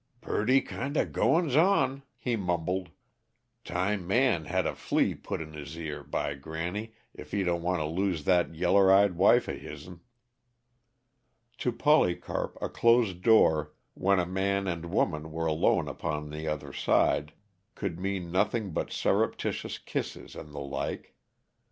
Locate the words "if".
7.13-7.31